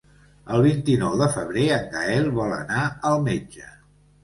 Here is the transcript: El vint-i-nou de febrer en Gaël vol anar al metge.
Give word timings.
El 0.53 0.63
vint-i-nou 0.67 1.17
de 1.19 1.27
febrer 1.35 1.67
en 1.77 1.85
Gaël 1.93 2.31
vol 2.41 2.57
anar 2.59 2.83
al 3.13 3.25
metge. 3.31 3.71